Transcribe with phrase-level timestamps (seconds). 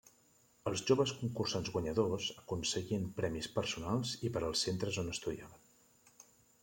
[0.69, 6.27] Els joves concursants guanyadors aconseguien premis personals i per als centres on estudiaven.